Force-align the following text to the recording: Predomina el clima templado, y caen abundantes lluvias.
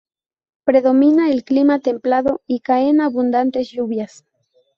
Predomina 0.63 1.29
el 1.29 1.43
clima 1.43 1.77
templado, 1.77 2.41
y 2.47 2.61
caen 2.61 3.01
abundantes 3.01 3.69
lluvias. 3.69 4.25